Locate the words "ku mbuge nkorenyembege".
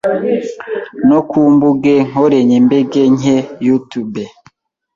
1.29-3.01